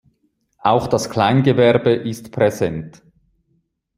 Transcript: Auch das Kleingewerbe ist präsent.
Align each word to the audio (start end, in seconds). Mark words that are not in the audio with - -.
Auch 0.63 0.87
das 0.87 1.11
Kleingewerbe 1.11 1.91
ist 1.91 2.31
präsent. 2.31 3.03